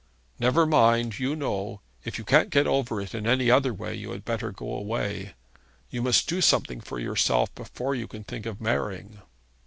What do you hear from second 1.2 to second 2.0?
know.